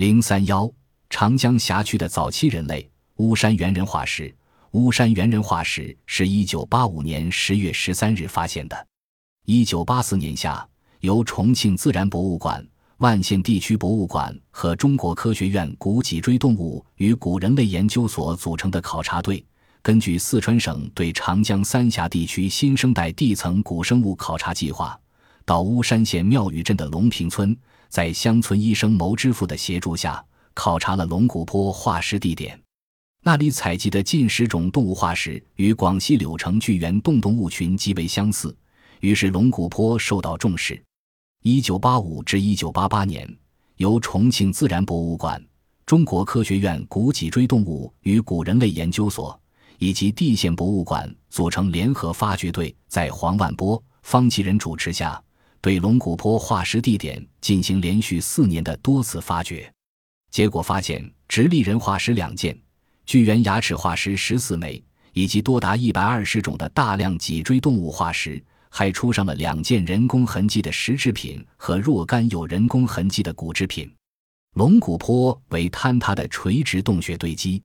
[0.00, 0.66] 零三幺，
[1.10, 4.34] 长江辖区的早期人类巫山猿人化石。
[4.70, 8.86] 巫山猿人化石是一九八五年十月十三日发现的。
[9.44, 10.66] 一九八四年夏，
[11.00, 12.66] 由重庆自然博物馆、
[12.96, 19.44] 万县地区博物馆和中国科学院古脊椎动物与古人类研究所组成的考察队，
[19.82, 24.98] 根据四川省对长江三峡地区新生代地层古生物考察计划，
[25.50, 27.58] 到巫山县庙宇镇的龙坪村，
[27.88, 30.24] 在乡村医生牟之富的协助下，
[30.54, 32.56] 考察了龙骨坡化石地点。
[33.24, 38.56] 那里采集的近十种动物化石与广西柳城巨源洞动物群极为相似，
[39.00, 40.80] 于是龙骨坡受到重视。
[41.42, 43.28] 一九八五至一九八八年，
[43.78, 45.44] 由重庆自然博物馆、
[45.84, 49.36] 中国科学院古脊椎动物与古人类研究所
[49.78, 55.20] 以及地县博物馆组成联合发掘队，在黄万波、方其仁主持下，
[55.62, 59.70] 对龙骨坡化石地点进行连续四年的多次发掘。
[60.30, 62.58] 结果发现，直立人化石两件。
[63.04, 73.92] 巨猿牙齿化石十四枚，以及多达一百二十种的大量脊椎动物化石，还出上了两件人工痕迹的石制品和若干有人工痕迹的骨制品。
[74.54, 77.60] 龙骨坡为坍塌的垂直洞穴堆积。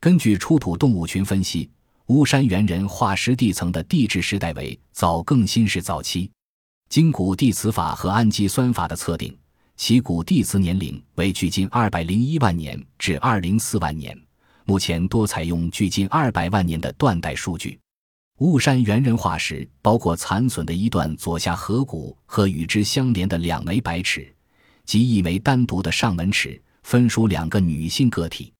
[0.00, 1.70] 根据出土动物群分析，
[2.06, 6.28] 巫山猿人化石地层的地质时代为早更新世早期。
[6.90, 9.38] 经古地磁法和氨基酸法的测定，
[9.76, 14.20] 其古地磁年龄为距今二百零一万年至二零四万年。
[14.64, 17.78] 目前多采用距今二百万年的断代数据。
[18.38, 24.28] 巫山猿人化石包括残损的一段左下颌骨和与之相连的两枚白齿，
[24.84, 28.52] 及一枚单独的上门齿，分属两个女性个体。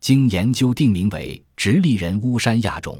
[0.00, 2.98] 经研究定名为直立人巫山亚种。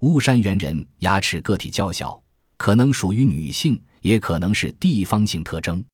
[0.00, 2.20] 巫山猿人牙齿个体较小，
[2.56, 5.84] 可能属于女性，也可能是地方性特征。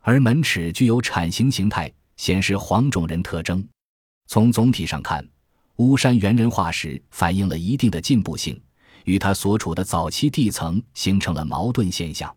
[0.00, 3.66] 而门齿具有铲形形态，显示黄种人特征。
[4.26, 5.26] 从总体上看。
[5.76, 8.58] 巫山猿人化石反映了一定的进步性，
[9.04, 12.34] 与它所处的早期地层形成了矛盾现象。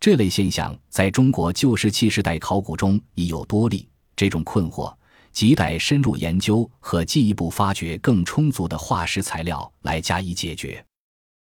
[0.00, 3.86] 这类现象在中国旧石器时代考古中已有多例。
[4.16, 4.90] 这种困惑
[5.34, 10.82] 亟待深入研究和进一步发掘更充足的化石材料来加以解决。